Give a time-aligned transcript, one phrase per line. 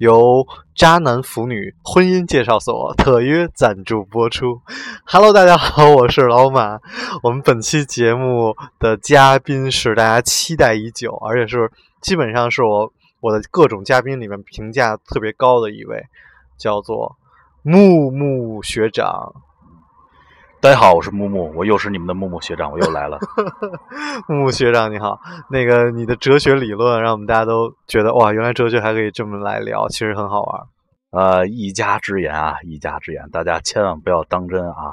[0.00, 4.62] 由渣男腐女婚姻介绍所特约赞助播出。
[5.04, 6.80] Hello，大家好，我是老马。
[7.22, 12.90] 我们本期节目的嘉宾是大家期待已久，而且是基本上是我
[13.20, 16.02] 我的各种嘉宾里面评价特别高的一位，
[16.56, 17.18] 叫做
[17.60, 19.34] 木木学长。
[20.62, 23.18] 大家好，我是木木，我又是你们的木木学长，我又来了。
[24.28, 25.18] 木木学长你好，
[25.48, 30.62] 那个你的哲学理论让我们大家都觉得哇，原来哲学还可以这么来聊，其实很好玩。
[31.12, 34.92] 呃，一家之言啊，一家之言，大家千万不要当真啊。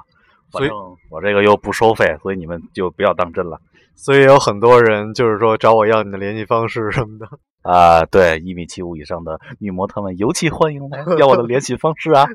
[0.54, 0.74] 反正
[1.10, 3.60] 我这个又不收费，所以你们就不要当真了。
[3.98, 7.28] 所以有很多人就是说找我要你的联系方式什么的。
[7.68, 12.26] 啊、对，一米七五以上的女模特们尤其欢迎来要我的联系方式啊。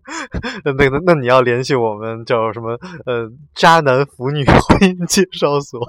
[0.62, 2.78] 那那那那你要联系我们叫什么？
[3.06, 5.80] 呃，渣男腐女 婚姻介绍所。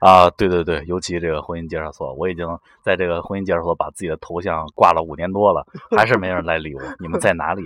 [0.00, 2.46] 啊，对对对，尤其这个婚姻介绍所，我已经
[2.82, 6.82] 在这个婚姻介绍所把自己的头像挂了五年多了，还是没人来理我。
[6.98, 7.62] 你们在哪里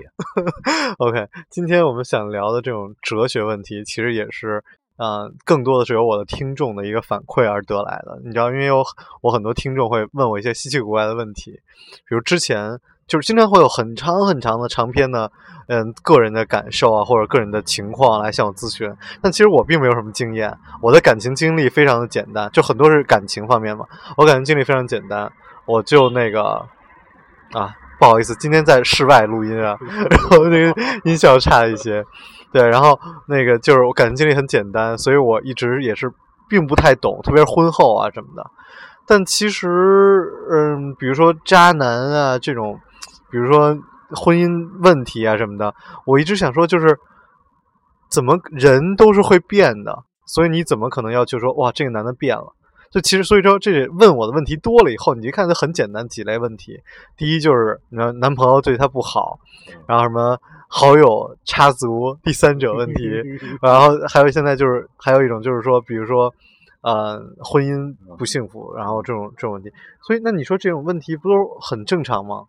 [0.98, 4.62] ？OK，今天我们想聊的这种哲学问题，其实也是，
[5.01, 8.20] 呃，更多的是由我的听众的一个反馈而得来的。
[8.23, 8.84] 你知道，因为有
[9.23, 11.53] 我很多听众会问我一些稀奇古怪的问题，
[12.06, 15.33] 比如之前就是经常会有很长很长的长篇的，
[15.69, 18.95] 嗯，个人的感受啊，或者个人的情况来向我咨询。
[19.23, 23.87] 但其实我并没有什么经验，我的感情经历非常的简单，就很多是感情方面嘛。
[24.19, 25.33] 我感情经历非常简单，
[25.65, 26.62] 我就那个
[27.53, 29.78] 啊，不好意思，今天在室外录音啊，
[30.11, 32.05] 然后那个音效差一些。
[32.53, 36.12] 对，然后那个就是我感情经历很简单，所以我一直也是
[36.48, 38.44] 并不太懂，特别是婚后啊什么的。
[39.06, 39.69] 但其实，
[40.50, 42.78] 嗯，比如说渣男啊这种，
[43.31, 43.77] 比如说
[44.10, 45.75] 婚姻问题啊什么的，
[46.05, 46.99] 我一直想说，就是
[48.10, 52.55] 怎么人都是会变的，所以你怎么可能要就说哇这个男的变了？
[52.91, 56.83] 就其实所以说这问我的问题多了以后，你一看就很简单几类问题。
[57.17, 59.39] 第一就是男男朋友对她不好，
[59.87, 60.37] 然后什么
[60.69, 63.09] 好友插足、第三者问题，
[63.62, 66.34] 然后还有现在就是还有一种就是说，比如说
[66.81, 69.72] 呃婚姻不幸福，然后这种这种问题。
[70.03, 72.47] 所以那你说这种问题不都很正常吗？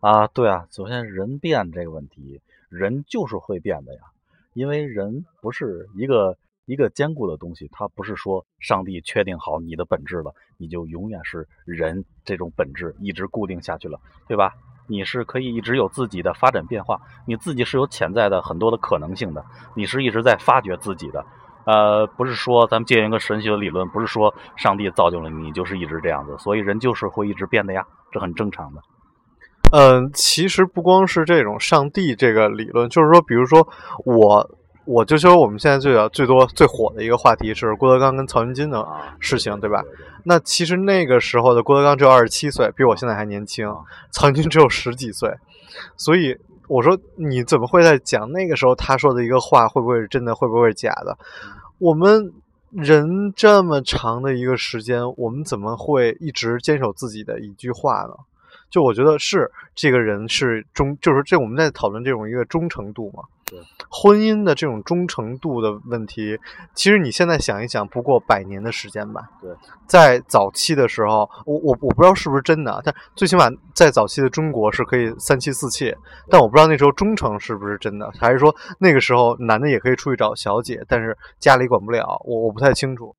[0.00, 4.00] 啊，对啊，首先人变这个问题，人就是会变的呀，
[4.54, 6.36] 因为人不是一个
[6.66, 14.52] 一个坚固的东西，它不是说上帝确定好你的本质了，你就永远是人这种本质一直固定下去了，对吧？
[14.88, 19.44] 你是可以一直有自己的发展变化，你自己是有潜在的很多的可能性的，
[19.76, 21.24] 你是一直在发掘自己的。
[21.64, 28.82] 呃，不是说咱们借用一个神学理论，不是说上帝造就了，你就是一直这样子，所以人就是会一直变的呀，这很正常的。
[29.70, 33.66] 嗯，其实不光是这种上帝这个理论，就是说，比如说
[34.04, 38.86] 我，我就说我们现在最最多最火的一个话题是郭德纲跟曹云金的
[39.20, 39.82] 事情，对吧？
[40.24, 43.66] 那其实那个时候的郭德纲只有二十七岁，比我现在还年轻，
[44.10, 45.32] 曹云金只有十几岁，
[45.96, 51.16] 所以我说你怎么会在讲那个时候他说的一个话会不会是真的，会不会是假的？
[51.78, 52.32] 我们
[52.70, 58.14] 人这么长的一个时间，我们怎么会一直坚守自己的一句话呢？
[58.72, 63.22] 就我觉得是这个人是忠，就是这我们在讨论这种一个忠诚度嘛。
[63.44, 63.60] 对，
[63.90, 66.38] 婚姻的这种忠诚度的问题，
[66.74, 69.20] 其实你现在想一想，不过百年的时间吧。
[69.42, 69.50] 对，
[69.86, 75.94] 在早期的时候，我我我不知道是不是真的啊，但最起码在早期的中国是可以三妻四妾，
[76.30, 83.14] 但我不知道那时候忠诚是不是真的，还是说那个时候男的也可以出去找小姐，但是家里管不了，我我不太清楚。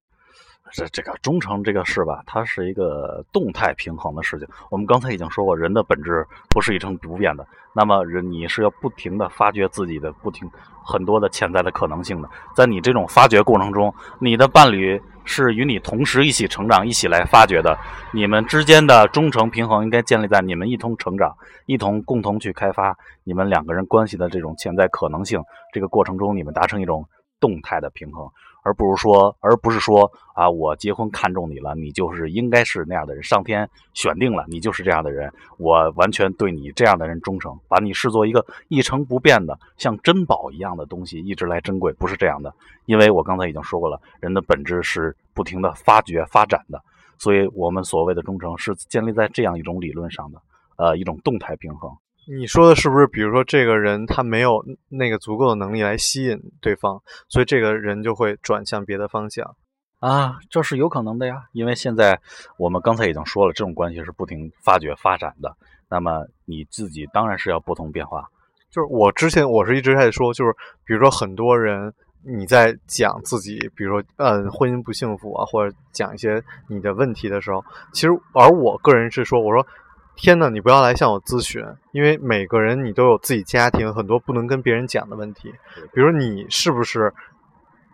[0.74, 4.48] 这这个忠诚这个事吧，它是一个动态平衡的事情。
[4.72, 7.46] 我们刚才已经说过，人的本质不是一成不变的。
[7.76, 10.50] 那么人你是要不停的发掘自己的不停
[10.84, 12.30] 很多的潜在的可能性的。
[12.56, 17.78] 在你这种发掘过程中，你的伴侣是与你同时一起成长、一起来发掘的。
[18.12, 21.36] 你们之间的忠诚平衡应该建立在你们一同成长、
[21.68, 25.40] 一同共同去开发你们两个人关系的这种潜在可能性。
[25.72, 27.08] 这个过程中，你们达成一种
[27.40, 28.28] 动态的平衡。
[28.64, 42.54] 而不是说，而不是说啊，我结婚看中你了，你就是应该是那样的人，上天选定了你就是这样的人，我完全对你这样的人忠诚，把你视作一个一成不变的像珍宝一样的东西，一直来珍贵，不是这样的。
[42.86, 46.82] 因为我刚才已经说过了，人的本质是不停的发掘、发展的，
[47.18, 50.42] 所以我们所谓的忠诚是建立在这样一种理论上的，
[50.78, 51.92] 呃，一种动态平衡。
[52.26, 53.08] 你说的是不是？
[53.08, 59.56] 比如说，这个人他没有那个足够的能力来吸引对方，所以这个人就会转向别的方向
[60.00, 61.44] 啊，这是有可能的呀。
[61.52, 62.20] 因为现在
[62.58, 65.54] 我们刚才已经说了，这种关系是不停发掘发展的。
[65.90, 68.26] 那么你自己当然是要不同变化。
[68.72, 70.54] 就是我之前我是一直在说，就是
[70.86, 79.68] 比如说很多人你在讲自己，比如说嗯婚姻不幸福啊，或者讲一些你的问题的时候，其实而我个人是说，我说。
[80.16, 85.52] 天呐，你不要来向我咨询，因为每个人你都有自己家庭，很多不能跟别人讲的问题。
[85.92, 87.14] 比如你是不是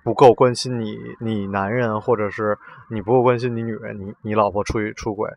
[0.03, 2.57] 不够关心你你男人，或者是
[2.89, 5.29] 你不够关心你女人，你你老婆出去出轨，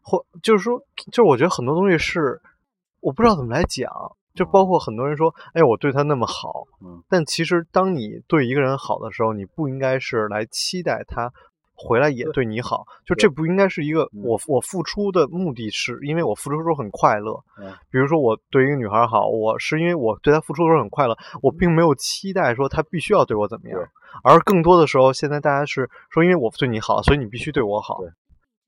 [0.00, 0.80] 或就是说，
[1.12, 2.40] 就是我觉得很多东西是
[3.00, 3.90] 我不知道怎么来讲，
[4.34, 6.64] 就包括很多人说，哎，我对他那么好，
[7.08, 11.32] 但其实当你对一个人好的时候，你不应该是来期待他。
[11.80, 17.40] 回来也对你好，就这不应该是一个我我付出的目的是因为我付出的时候很快乐。
[17.88, 23.78] 比如说我对一个女孩好，我是因为我对她付出的时候很快乐，我并没有期待说她必须要对我怎么样，
[24.24, 28.00] 而更多的时候现在大家是说因为我对你好，所以你必须对我好。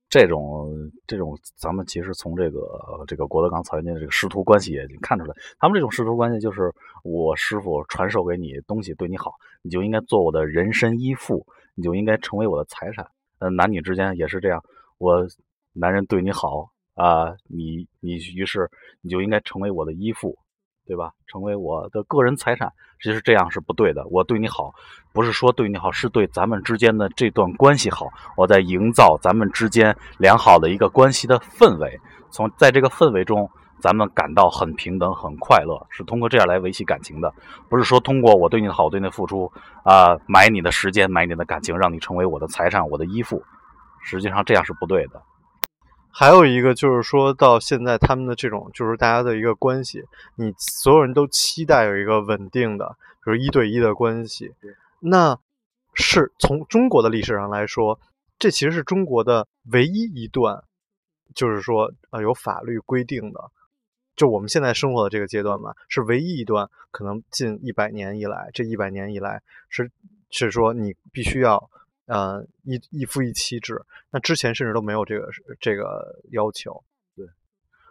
[0.09, 0.69] 这种
[1.07, 2.61] 这种咱们其实从这个
[3.07, 6.73] 这个郭德纲、曹云金的这个师徒关系也看出来，他们这种师徒关系就是
[7.03, 11.45] 我师傅传授给你东西对你好，你就应该做我的人身依附。
[11.81, 14.62] 你就应该成为我的财产，呃，男女之间也是这样。
[14.99, 15.27] 我
[15.73, 20.37] 男人对你好啊，你你于是你就应该成为我的依附，
[20.87, 21.11] 对吧？
[21.27, 22.71] 成为我的个人财产，
[23.03, 24.06] 其实这样是不对的。
[24.09, 24.75] 我对你好，
[25.15, 28.11] 不是说对你好，是对咱们之间的这段关系好。
[28.37, 31.99] 我在营造咱们之间良好的一个关系的氛围，
[32.31, 33.50] 从在这个氛围中。
[33.81, 37.32] 咱们感到很平等、很快乐，是通过这样来维系感情的，
[37.69, 39.50] 不是说通过我对你的好、对你的付出
[39.82, 43.43] 啊，买你的时间、买你的感情，让你成为我的财产、我的依附。
[44.03, 45.21] 实际上这样是不对的。
[46.12, 50.03] 还有一个就是说到现在，他们的这种就是大家的一个关系，
[50.35, 54.53] 你所有人都期待有一个稳定的，比如一对一的关系。
[54.99, 55.38] 那
[55.94, 57.99] 是从中国的历史上来说，
[58.38, 60.65] 这其实是中国的唯一一段，
[61.35, 63.50] 就是说呃有法律规定的。
[64.17, 69.41] 就我们现在生活的这个阶段嘛，是唯一一段可能近一百年以来，这一百年以来
[69.71, 69.91] 是
[70.31, 71.71] 是说你必须要
[72.05, 73.81] 呃一一夫一妻制，
[74.11, 76.85] 那之前甚至都没有这个这个要求。
[77.17, 77.25] 对，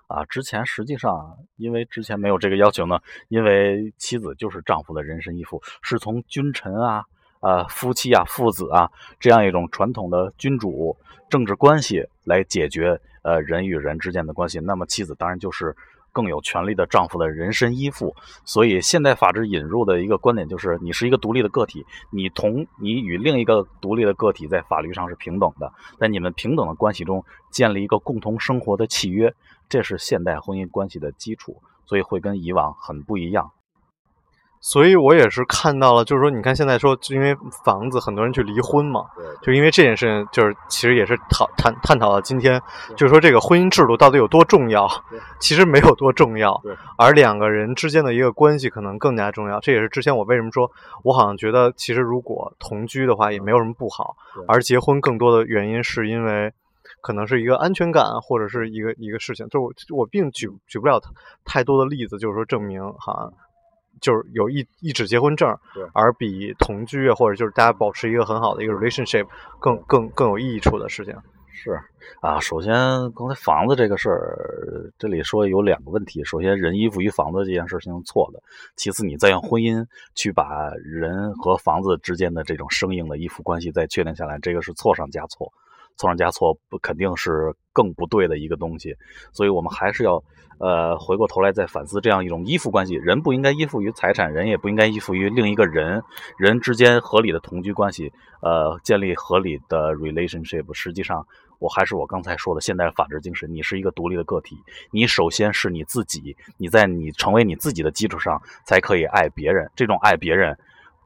[0.07, 3.00] 啊，之前实际上因为之前没有这个要求呢，
[3.30, 7.06] 因为妻子就是丈夫的人身依附，是从君臣啊、
[7.42, 10.95] 呃夫妻啊、父子啊这样一种传统的君主
[11.27, 15.75] 政治关系来解决呃人与人之间的关系，那么妻子当然就是。
[16.11, 18.15] 更有权利的丈夫的人身依附，
[18.45, 29.33] 所以现代法治引入的一个观点就是，你是一个独立的个体，你同你与另一个独立的个体在法律上是平等的，在你们平等的关系中建立一个共同生活的契约，
[29.67, 33.51] 这是现代婚姻关系的基础，所以会跟以往很不一样。
[34.61, 37.33] 所以我也是看到了，就是说，你看现在说，因为
[37.63, 39.06] 房子，很多人去离婚嘛，
[39.41, 42.61] 就因为这件事情，就是其实也是讨探探讨了今天，
[42.97, 44.85] 就是说这个婚姻制度到底有多重要？
[45.39, 46.61] 其实没有多重要，
[46.97, 49.61] 而两个人之间的一个关系可能更加重要。
[49.61, 50.69] 这也是之前我为什么说，
[51.03, 54.15] 我好像觉得其实如果同居的话也没有什么不好，
[54.45, 56.53] 而结婚更多的原因是因为
[57.01, 59.47] 可能是一个安全感或者是一个一个事情。
[59.47, 61.00] 就我我并举举不了
[61.45, 63.31] 太多的例子，就是说证明哈。
[64.01, 65.49] 就是有一一纸结婚证，
[65.94, 69.27] 而比同居啊，或者就是大家保持一个很好的一个 relationship
[69.59, 71.15] 更更更有益处的事情。
[71.51, 71.77] 是
[72.21, 72.73] 啊，首先
[73.11, 76.23] 刚才房子这个事儿，这里说有两个问题。
[76.23, 78.39] 首先，人依附于房子这件事情是错的；
[78.77, 85.51] 其次，你再用婚姻去把人和房子之间的这种生硬的依附关系再确定下来，这个是错上加错。
[85.99, 88.95] 错上加错，不肯定是更不对的一个东西，
[89.33, 90.23] 所以我们还是要，
[90.57, 92.94] 呃，回过头来再反思这样一种依附关系。
[92.94, 96.01] 人不应该依附于财产，人也不应该依附于另一个人，
[96.37, 100.73] 人之间合理的同居关系，呃，建立合理的 relationship。
[100.73, 101.27] 实际上，
[101.59, 104.56] 我还是我刚才说的现代法治精神，你是一个独立的个体，
[104.91, 109.69] 你首先是你自己，你在你成为你自己的基础上，才可以爱别人。
[109.75, 110.57] 这种爱别人。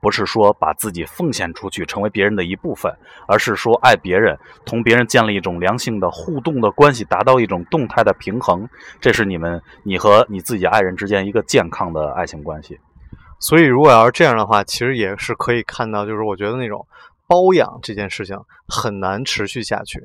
[0.04, 2.94] 不是说把自己奉献出去，成为别人的一部分，
[3.26, 8.68] 而是说爱别人，同别人建立一种良性的互动的关系，达到一种动态的平衡。
[9.00, 12.78] 这是你们你和你自己爱人之间一个健康的爱情关系。
[13.40, 16.86] 所以，如果要是这样的话，其实也是可以看到，就是我觉得那种
[17.26, 20.02] 包养这件事情很难持续下去，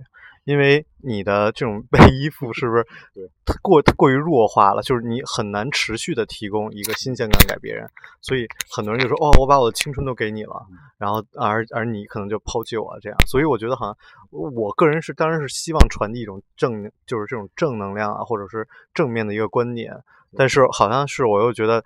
[0.48, 2.86] 因为你的这种被依附是不是
[3.60, 4.80] 过过于弱化了？
[4.80, 7.86] 就是你很难持续的提供一个新鲜感给别人，
[8.22, 13.96] 所以很多人就说：“哦，我把我的青春都给你了，然后而而你可能就抛弃我这样。”所以我觉得好像
[14.30, 19.92] 我个人是当然是希望传递一种正，就是这种正能量啊，或者是正面的一个观点，
[20.34, 21.84] 但是好像是我又觉得，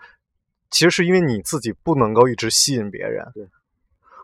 [0.71, 3.27] 其实是因为你自己不能够一直吸引别人。
[3.35, 3.45] 对。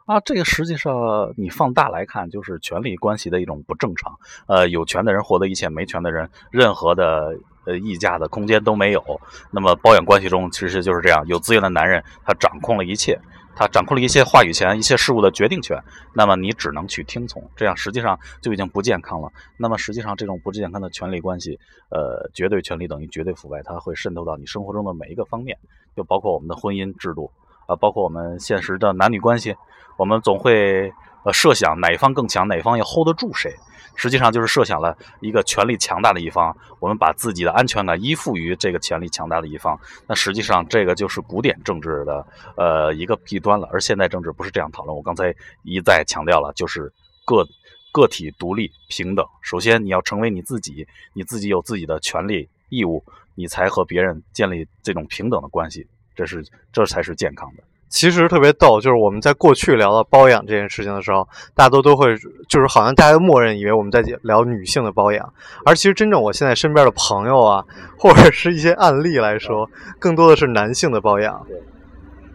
[0.09, 4.19] 啊，这个实际上你放大来看，就是权力关系的一种不正常。
[4.47, 7.37] 呃，有权的人获得一切，没权的人任何的
[7.67, 9.03] 呃议价的空间都没有。
[9.51, 13.21] 那么包养关系中其实就是这样，有资源的男人他掌控了一切，
[13.55, 15.79] 他掌控了一切话语权、一切事物的决定权。
[16.15, 19.31] 那么你只能去听从，这样实际上就已经不健康了。
[19.59, 21.61] 那么实际上这种不健康的权力关系，
[21.91, 25.59] 呃，绝对权力等于绝对腐败，它会渗透到你生活中的每一个方面，
[25.95, 27.31] 就包括我们的婚姻制度。
[27.69, 29.55] 啊，包括我们现实的男女关系，
[29.99, 30.91] 我们总会
[31.23, 33.55] 呃设想哪一方更强，哪一方要 hold 得住谁。
[33.95, 39.79] 实际上就是设想了一个权力强大的一方，我们把自己的安全感依附于这个权力强大的一方。
[40.07, 43.69] 那实际上这个就是古典政治的呃一个弊端了。
[43.71, 44.97] 而现代政治不是这样讨论。
[44.97, 46.91] 我刚才一再强调了，就是
[47.27, 47.45] 个
[47.93, 49.27] 个体独立平等。
[49.43, 55.87] 首先你要成为你自己，你自己有自己的权利义务，你才和别人建立这种平等的关系。
[56.19, 57.63] 这是这才是健康的。
[57.89, 62.09] 其实特别逗，就是我们在过去聊到包养这件事情的时候，大多都都会
[62.49, 65.33] 就是好像大家默认以为我们在聊女性的包养，
[65.65, 67.65] 而其实真正我现在身边的朋友啊，
[67.97, 69.71] 或者是一些案例来说，
[70.01, 71.41] 更多的是男性的包养。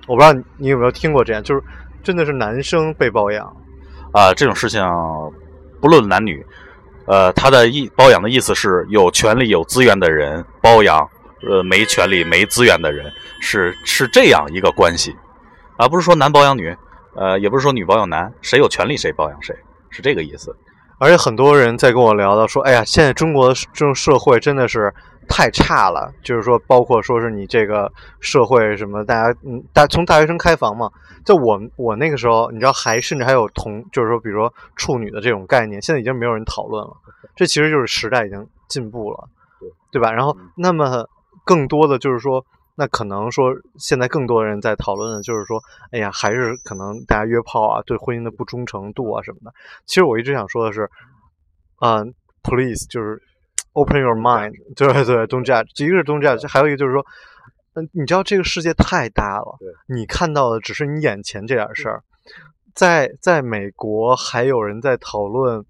[0.07, 1.61] 我不知道你有没有听过这样，就是
[2.01, 3.45] 真的是男生被包养
[4.13, 4.81] 啊，这种事情
[5.81, 6.43] 不论男女，
[7.05, 11.05] 呃，他的意包养的意思是有权利有资源的人包养。
[11.45, 13.11] 呃，没权利、没资源的人
[13.43, 15.13] 是是这样一个关系，
[15.77, 16.73] 而不是说男包养女，
[17.13, 19.53] 呃，也不是说女包养男，谁有权利谁包养谁，
[19.89, 20.55] 是这个意思。
[20.97, 24.93] 而且很多人在跟我聊到说，哎呀，现在中国的这种社会真的是
[25.27, 30.89] 太差了，就是说，包括说是你这个社会什么，大家嗯，大从大学生开房嘛，
[31.25, 36.95] 在我我那个时候，你知道还甚至还有同，就是说，比如说处女的这种概念，现在已经没有人讨论了。
[37.35, 39.27] 这其实就是时代已经进步了，
[39.59, 40.13] 对对吧？
[40.13, 41.05] 然后那么。
[41.45, 42.45] 更多的就是说，
[42.75, 45.61] 那可能说现在更多人在讨论的就是说，
[45.91, 49.53] 哎呀，还是可能大家约炮啊，对婚姻的不忠诚度啊什么的。
[49.85, 50.89] 其实我一直想说的是，
[51.81, 53.21] 嗯，please 就是
[53.73, 55.85] open your mind，对对，don't judge。
[55.85, 57.05] 一个是 don't judge，还有一个就是说，
[57.75, 62.03] 嗯，你知道这个世界太大了，你看到的只是你眼前这点事儿。
[62.73, 65.63] 在在美国，还有人在讨论。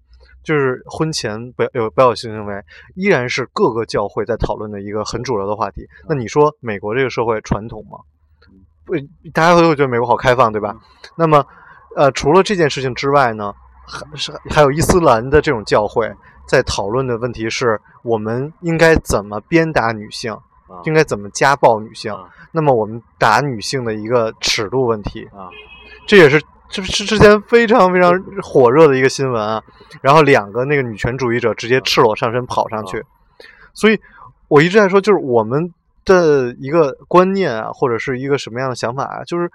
[0.44, 2.62] 就是婚前不要有不要有性行为，
[2.94, 5.88] 依然是各个教会在讨论的一个很主流的话题。
[6.08, 7.98] 那你说美国这个社会传统吗？
[8.84, 8.94] 不，
[9.32, 10.76] 大家会会觉得美国好开放，对吧？
[11.16, 11.44] 那么，
[11.96, 13.52] 呃，除了这件事情之外呢，
[13.86, 16.12] 还是还有伊斯兰的这种教会
[16.46, 20.36] 在讨论的问题是：我们应该怎么鞭打女性？
[20.84, 22.14] 应该怎么家暴女性？
[22.52, 25.48] 那么我们打女性的一个尺度问题啊，
[26.06, 26.40] 这也是。
[26.74, 28.12] 这是之前非常非常
[28.42, 29.62] 火热的一个新闻啊，
[30.02, 33.00] 然后两个那个女权主义者直接赤裸上身跑上去，
[33.72, 34.00] 所以
[34.48, 35.72] 我一直在说，就是我们
[36.04, 39.48] 的一个观念啊，或者是一个什么样的想法啊，就是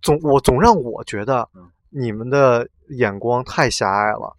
[0.00, 1.46] 总我总让我觉得
[1.90, 4.34] 你们的眼光太狭隘了。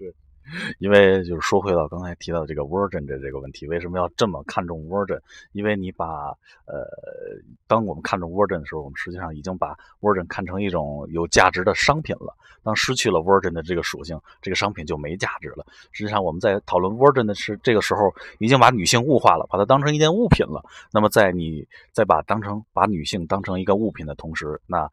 [0.80, 5.20] 因为就是说回到刚才提到的这个 Virgin 的这个问题，为什么要这么看重 Virgin？
[5.52, 6.06] 因为你把
[6.66, 6.86] 呃，
[7.68, 12.36] 当我们看重 Virgin 的时候，我们实际上已经把 Virgin 看成一种有价值的商品了。
[12.64, 15.64] 当失去了 Virgin 的这个属性，这个商品就没价值了。
[15.92, 20.64] 实际上，我们在讨论 Virgin 的是这个时候，已经把女性物化了，把它当成一件物品了。
[20.92, 24.90] 那么，在你再把当成把女性当成一个物品的同时，那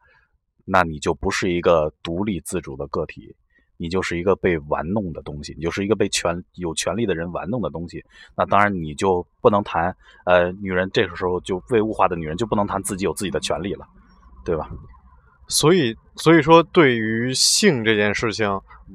[0.65, 3.35] 那你就不是一个独立自主的个体。
[3.83, 8.01] 你就是一个被玩弄的东西，你就是一个被权有权利的人玩弄的东西。
[8.33, 9.93] 那当然，你就不能谈，
[10.25, 13.85] 呃，女人这个时候就被物化的女人就不能谈自己有自己的权利了，
[14.45, 14.69] 对吧？
[15.49, 18.47] 所以，所以说，对于性这件事情，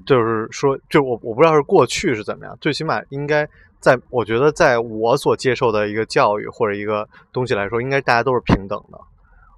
[0.06, 3.46] 就是说，就我我不知道是过去是怎么样，最起码应该
[3.80, 8.98] 在我觉得，在我所接受的一个教育或者一个东西来说，应该大家都是平等的。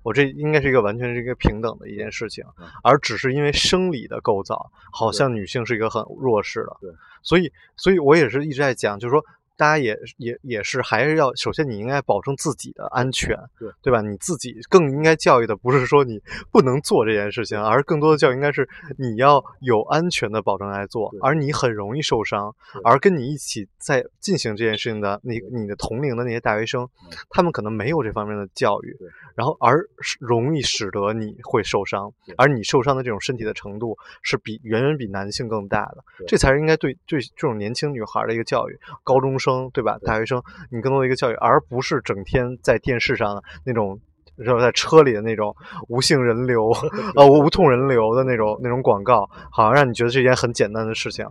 [0.02, 2.44] 我这应该是一个完全是一个平等的一件事情，
[2.82, 6.76] 而只是因为生理的构造，好像女性是一个很弱势的。
[6.80, 6.90] 对，
[7.22, 9.24] 所以，所以我也是一直在讲，就是说，
[9.60, 14.00] 大家也也也是还是要，首先你应该保证自己的安全，对对吧？
[14.00, 16.18] 你自己更应该教育的不是说你
[16.50, 26.88] 不能做这件事情，而更多的教育应该是你要有安全的保证来做，而你很容易受伤，而跟你一起在进行这件事情的你你的同龄的那些大学生，
[27.28, 28.96] 他们可能没有这方面的教育，
[29.34, 29.84] 然后而
[30.18, 39.49] 容易使得你会受伤，而你受伤的这种身体的程度是比远远比男性更大的，这才是应该对对这种年轻女孩的一个教育，高中生。
[39.72, 39.96] 对吧？
[40.04, 43.98] 大学生，你更多的一个教育，而不是整天在电视上那种，
[44.36, 45.54] 然后在车里的那种
[45.88, 46.70] 无性人流，
[47.16, 51.26] 呃，无痛人流的那种那种广告，好像让你觉得是一件很简单的事情。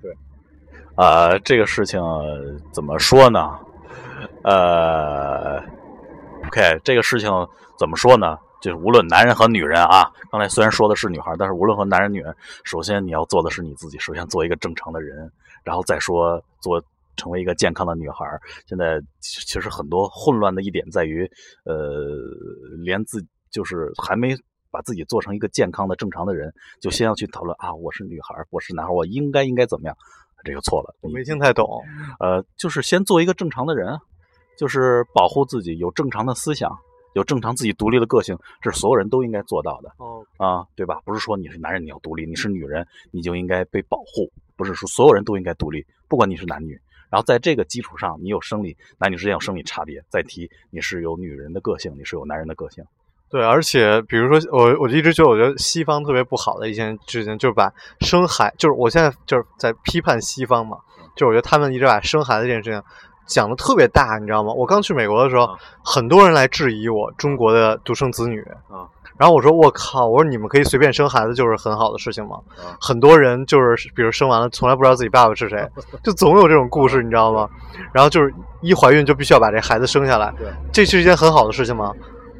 [0.00, 0.14] 对，
[0.96, 2.00] 呃，这个事情
[2.72, 3.58] 怎么说呢？
[4.44, 5.58] 呃
[6.46, 7.30] ，OK，这个事情
[7.78, 8.38] 怎么说呢？
[8.60, 15.28] 就是无论男人和女人啊，刚才虽然说的是女孩，但是无论和男人女人，首先你要做的是你自己，首先做一个正常的人，
[15.64, 16.80] 然后再说做。
[17.16, 18.24] 成为一个健康的女孩，
[18.66, 21.24] 现在其实很多混乱的一点在于，
[21.64, 21.74] 呃，
[22.82, 24.34] 连自就是还没
[24.70, 29.96] 把自己做成一个健康的正常的人，就先要去讨论啊，我是女孩，我是男孩，我应该应该怎么样？
[30.44, 31.80] 这个错了，我没听太懂。
[32.18, 33.96] 呃，就是先做一个正常的人，
[34.58, 36.76] 就是保护自己，有正常的思想，
[37.14, 39.92] 有正常自己独立的个性，这是所有人都应该做到的。
[39.98, 41.00] 哦，啊，对吧？
[41.04, 46.76] 不是说你是男人你要独立，你是女人你就应该被保护，不是说所有人都应该独立，不管你是男女。
[47.12, 52.82] 然后在这个基础上，你有生理男女之间有生理差别，再提你是有女人的个性，你是有男人的个性。
[53.28, 60.78] 对，而且比如说我，我一直觉得，我觉得西方特别不好的一件事情，就是把生孩，就是我现在就是在批判西方嘛，
[61.14, 62.82] 就我觉得他们一直把生孩子这件事情
[63.26, 64.52] 讲的特别大，你知道吗？
[64.52, 65.48] 我刚去美国的时候，
[65.84, 68.88] 很多人来质疑我中国的独生子女啊。
[69.18, 72.40] 然后我说我靠，我说你们可以随便生孩子就是很好的事情吗？
[72.80, 75.68] 很多人就是比如生完了从来不知道自己爸爸是谁，
[76.02, 77.48] 就总有这种故事，你知道吗？
[77.92, 80.32] 然后就是一怀孕就必须要把这孩子生下来，
[80.72, 81.92] 这是一件很好的事情吗？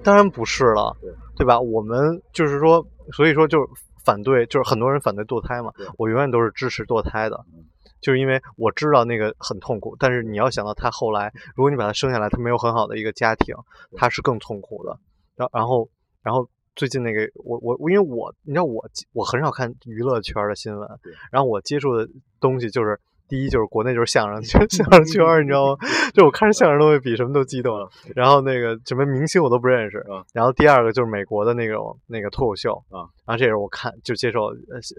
[0.02, 0.96] 当然不是了，
[1.36, 1.60] 对吧？
[1.60, 3.66] 我们就是说，所以说就是
[4.04, 5.70] 反对，就是很多人反对堕胎嘛。
[5.96, 7.38] 我永远都是支持堕胎的，
[8.02, 13.54] 就是因为我知道那个很痛苦，但是你要想到他后来，如果你把他生下来，他没有很好的一个家庭，
[13.96, 14.98] 他是更痛苦的。
[15.36, 15.88] 然然后
[16.22, 16.46] 然后。
[16.74, 18.82] 最近那个，我我我，因为我你知道我
[19.12, 20.88] 我很少看娱乐圈的新闻，
[21.30, 22.08] 然后我接触的
[22.40, 22.98] 东西就是
[23.32, 25.76] 第一就是国内就是相声圈相声圈，你知道吗？
[26.12, 27.78] 就我看着相声都会比什么都激动。
[28.14, 30.04] 然后那个什么明星我都不认识。
[30.34, 34.50] 然后第二个就是美国的那种那个脱口秀啊，然后这也是我看就接受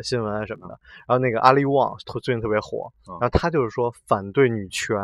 [0.01, 0.73] 新闻啊什么的。
[1.07, 4.97] 然后那个阿里旺最近特别火，然后他就是说反对女权，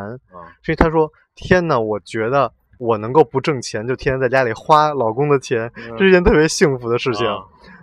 [0.63, 2.51] 所以他说天呐，我觉得。
[2.79, 7.27] 我能够不挣钱，就天天在家里花老公的钱，这是一件特别幸福的事情。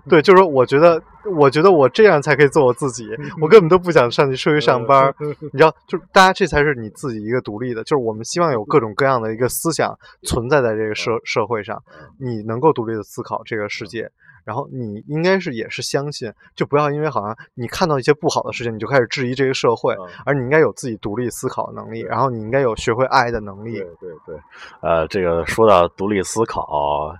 [0.09, 1.03] 对，就是说，我觉得，
[1.37, 3.09] 我觉得我这样才可以做我自己。
[3.41, 5.13] 我根本都不想上去出去上班，
[5.53, 7.83] 你知道，就是大家这才是你自己一个独立的。
[7.85, 11.83] 就是我们希望有各种各样的一个思想存在在这个社社会上，
[12.19, 14.11] 你能够独立的思考这个世界。
[14.45, 19.93] 然后你应该是也是相信，就不要因为好像你看到一些不好的事情，你就开始质疑这个社会，
[20.25, 23.73] 而你应该有自己独立思考的能力，然后你应该有学会爱的能力。
[23.73, 24.37] 对对对，
[24.83, 27.13] 呃，这个说到独立思考，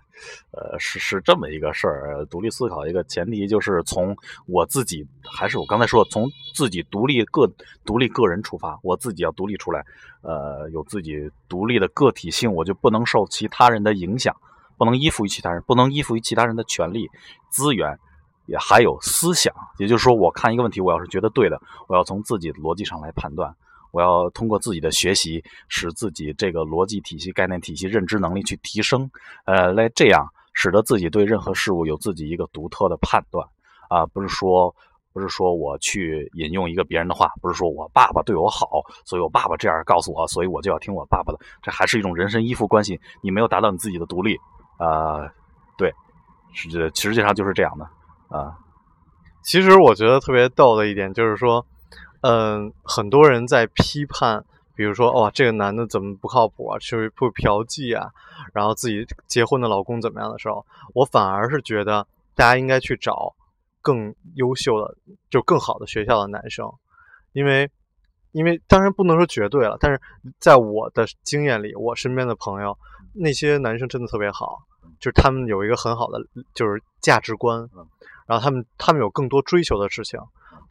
[0.53, 2.25] 呃，是是这么一个事儿。
[2.27, 7.51] 独立思考一个前提就是从我自己，还是我刚才说，从自己独立个
[7.85, 9.85] 独立个人出发，我自己要独立出来，
[10.23, 14.35] 呃，有自己独立的个体性，我就不能受其他人的影响。
[14.79, 17.09] 不能依附于其他人，不能依附于其他人的权利、
[17.49, 17.99] 资源，
[18.45, 19.51] 也还有思想。
[19.79, 23.57] 也就是说，我看一个问题，我要是觉得对的，我要从自己的逻辑上来判断，
[23.97, 29.11] 我要通过自己的学习，使自己这个逻辑体系、概念体系、认知能力去提升，
[29.47, 33.49] 呃，来这样使得自己对任何事物有自己一个独特的判断。
[33.89, 34.75] 啊，不是说，
[35.15, 41.39] 不是说我去引用一个别人的话，不是说我爸爸对我好，所以我爸爸这样告诉我，所以我就要听我爸爸的。
[41.63, 44.37] 这还是一种人身依附关系，你没有达到你自己的独立。
[44.77, 45.25] 啊，
[45.79, 45.91] 对，
[46.53, 47.85] 实际实际上就是这样的
[48.29, 48.59] 啊。
[49.43, 51.65] 其实我觉得特别逗的一点就是说，
[52.27, 58.11] 嗯，很多人在批判，比如说，哇，这个男的怎么不靠谱啊，是不嫖妓啊，
[58.53, 63.33] 然后自己结婚的老公怎么样的时候，我反而是觉得大家应该去找
[63.81, 64.97] 更优秀的，
[65.31, 66.69] 就更好的学校的男生，
[67.33, 67.71] 因为，
[68.33, 70.01] 因为当然不能说绝对了，但是
[70.41, 72.77] 在我的经验里，我身边的朋友。
[73.19, 74.59] 那些男生真的特别好，
[75.01, 76.19] 就是他们有一个很好的
[76.53, 77.67] 就是价值观，
[78.27, 80.21] 然后他们他们有更多追求的事情，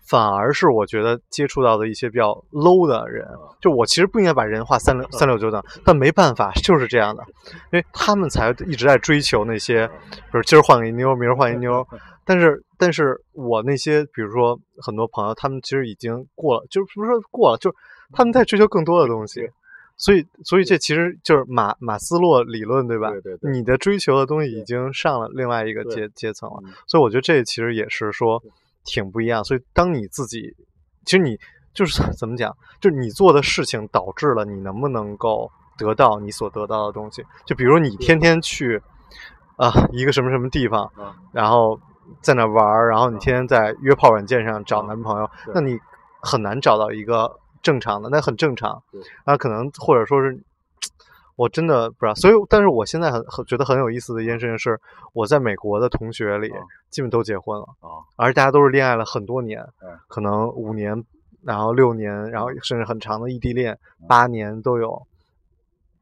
[0.07, 3.27] 反而是我觉得接触到的一些比较 low 的人，
[3.59, 7.23] 就我其实不应该把人划三六三六九等，但没办法就是这样的，
[7.71, 11.85] 因为他们才一直在追求那些，比如今儿换一妞，明儿换一妞，
[12.23, 17.75] 但是但是我那些比如说很多朋友，他们其实已经过了，就是不是说过了，就是
[18.13, 19.49] 他们在追求更多的东西。
[19.97, 23.11] 所以，所以这其实就是马马斯洛理论，对吧？
[23.11, 23.51] 对对对。
[23.53, 26.59] 你的追求的东西已经上了另外一个阶阶层了。
[26.85, 28.43] 所以我觉得这其实也是说
[28.85, 29.43] 挺不一样。
[29.43, 30.55] 所以当你自己，
[31.03, 31.37] 其实你
[31.73, 37.25] 就是 怎么讲，就是你做的事情导致了你能不能够得到你所得到的东西。
[37.45, 38.81] 就比如你天天去
[39.57, 40.89] 啊一个什么什么地方，
[41.33, 41.77] 然后
[42.21, 45.77] 在那玩儿，然后你天天在约炮软件上找男朋友，那你
[46.21, 47.39] 很难找到一个。
[47.65, 48.83] 正常的那很正常，
[49.25, 50.39] 那，可能或者说是，
[51.35, 52.15] 我真的不知道。
[52.15, 54.79] 所以，但是我现在很很觉得很有意思的一件事情是，
[55.13, 56.51] 我在美国的同学里
[56.89, 59.65] 基本都结婚了啊，而大家都是恋爱了很多年，
[60.07, 61.03] 可能五年，
[61.43, 65.05] 然后六年，然后甚至很长的异地恋，八年都有，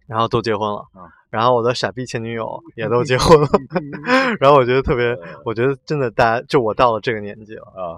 [0.08, 0.86] 然后都结婚了。
[1.30, 3.48] 然后我的傻逼前女友 也都结婚了，
[4.40, 7.98] 然后我觉得特别，我觉得真的大家就我到了这个年纪了啊。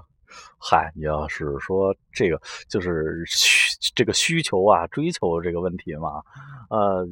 [0.59, 6.21] 嗨，你要是说这个就是需这个需求啊、追求这个问题嘛，
[6.69, 7.07] 呃，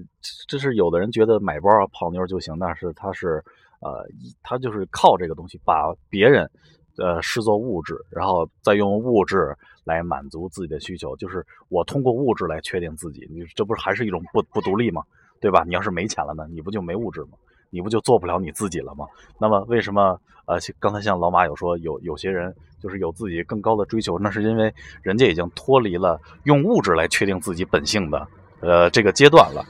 [0.48, 3.44] 这是有的人觉得买包啊、泡妞就行，但是他是
[3.80, 4.08] 呃，
[4.42, 6.50] 他就是靠这个东西把别人
[6.98, 15.04] 呃视作物质，然后再用物质来满足自己的需求，就是我通过物质来确定自己，你这不是还是一种不不独立吗？
[15.40, 15.64] 对吧？
[15.66, 17.32] 你要是没钱了呢，你不就没物质吗？
[17.74, 19.08] 你不就做不了你自己了吗？
[19.40, 28.28] 那么为什么呃，刚才像老马有说有有些人就是有自己更高的追求，那是因为人家已经脱离了用物质来确定自己本性的
[28.60, 29.66] 呃这个阶段了。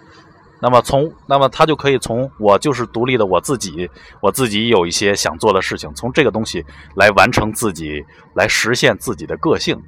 [0.59, 3.89] 那么从那么他就可以从我就是独立的我自己，
[4.21, 9.81] 我自己有一些想做的事情，从这个东西来完成自己，来实现自己的个性。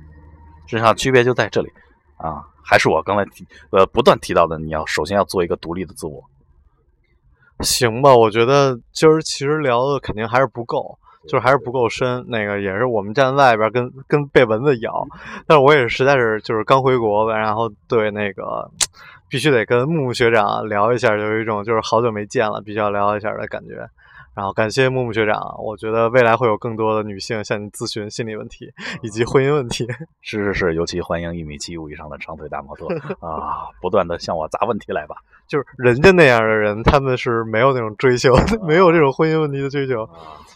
[0.67, 1.69] 实际上区别就在这里
[2.17, 6.23] 啊，还是我刚才提呃不断提到的，你要首先要做一个独立的自我。
[7.61, 12.23] 行吧，我觉得今儿其实聊的肯定还是不够，就是还是不够深。
[12.27, 15.05] 那个也是我们站外边跟跟被蚊子咬，
[15.47, 18.69] 但是我也是实在是就是刚回国吧，然后对那个
[19.29, 23.87] 必须得跟木木学长聊一下，有一种就是好久没见了，必须要聊一下的感觉。
[24.35, 28.69] 然后感谢木木学长，我觉得未来会有更多的女性向你咨询心理问题
[29.01, 29.87] 以及婚姻问题。
[30.19, 32.85] 是是是，尤其欢迎一米七五以上的长腿大模特
[33.25, 35.15] 啊，不断的向我砸问题来吧。
[35.47, 38.35] 就是人家那样的人，他们是没有那种追求，
[38.67, 40.05] 没有这种婚姻问题的追求。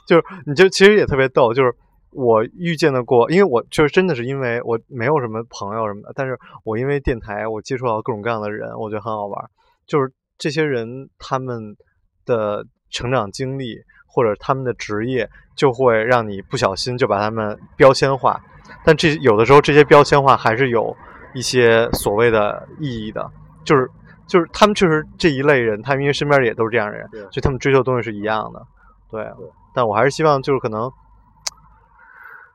[0.05, 1.73] 就是你就其实也特别逗，就是
[2.11, 9.49] 我遇见的过，因为我就是真的是因为我没有什么朋友什么的，但是我因为电台我接触到各种各样的人，我觉得很好玩。
[9.87, 11.77] 就是这些人他们
[12.25, 12.65] 的。
[12.89, 18.39] 成长经历或者他们的职业，就会让你不小心就把他们标签化。
[18.83, 20.95] 但这有的时候，这些标签化还是有
[21.33, 23.29] 一些所谓的意义的，
[23.63, 23.89] 就是
[24.27, 28.61] 就是他们确实这一类人，他们因为身边也都是这样的人，所以他们追求的东西是一样的。
[29.09, 29.27] 对，
[29.73, 30.91] 但我还是希望就是可能，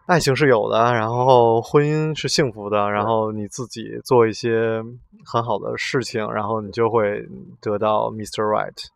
[0.07, 4.81] 爱情是有的，然后婚姻是幸福的，然后你自己做一些
[5.25, 7.27] 很好的事情，然后你就会
[7.61, 8.45] 得到 Mr.
[8.45, 8.87] Right。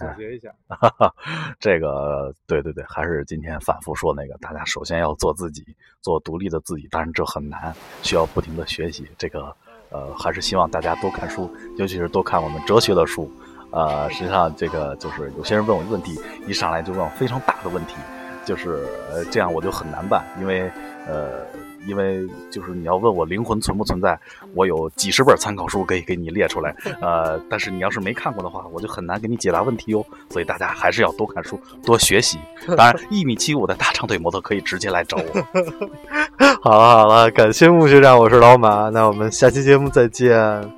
[0.00, 0.50] 总结一下，
[1.60, 5.64] 这个对对对，还是今天反复说那个，大家首先要做自己，
[6.00, 9.06] 做独立的自己，当然这很难，需要不停的学习。
[9.18, 9.54] 这个
[9.90, 13.30] 呃，还是希望大家多看书，尤其是多看我们哲学的书。
[13.72, 17.96] 呃，实际上这个就是有些人问我问题，一上来就问我非常大的问题，
[18.44, 20.70] 就是呃这样我就很难办，因为
[21.06, 21.46] 呃。
[21.86, 24.18] 因为就是你要问我灵魂存不存在，
[24.54, 30.04] 我有几十本参考书可以给你列出来，呃，但是你要是没看过的话，我就很难给你解答问题哟。
[30.28, 32.38] 所以大家还是要多看书，多学习。
[32.76, 35.90] 当然，一米七五的大长腿模特可以直接来找我。
[36.62, 40.70] 好了好了，感谢木学长，我是老马，那我们下期节目再见，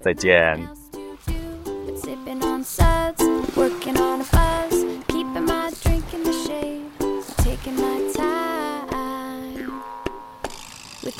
[0.00, 0.79] 再见。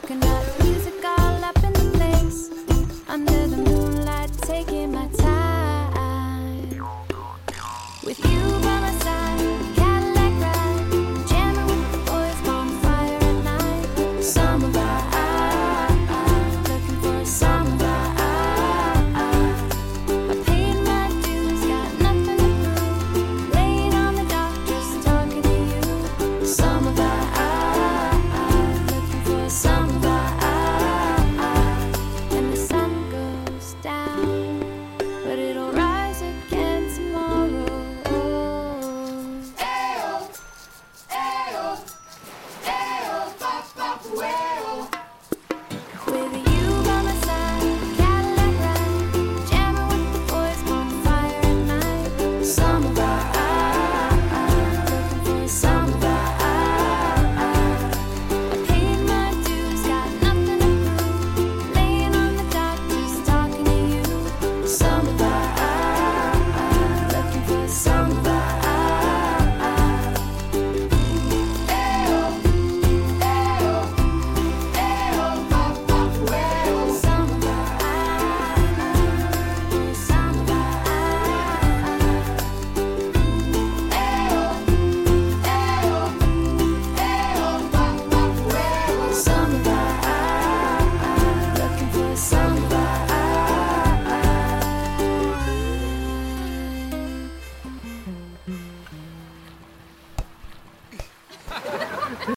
[0.00, 0.51] coconut.